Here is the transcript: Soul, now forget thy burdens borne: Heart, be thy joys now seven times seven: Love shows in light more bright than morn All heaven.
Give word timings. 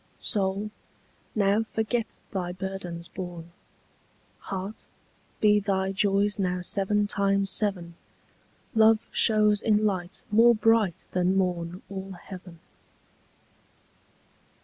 Soul, 0.17 0.71
now 1.35 1.61
forget 1.61 2.15
thy 2.31 2.53
burdens 2.53 3.07
borne: 3.07 3.51
Heart, 4.39 4.87
be 5.39 5.59
thy 5.59 5.91
joys 5.91 6.39
now 6.39 6.61
seven 6.61 7.05
times 7.05 7.51
seven: 7.51 7.93
Love 8.73 9.05
shows 9.11 9.61
in 9.61 9.85
light 9.85 10.23
more 10.31 10.55
bright 10.55 11.05
than 11.11 11.37
morn 11.37 11.83
All 11.87 12.13
heaven. 12.13 12.57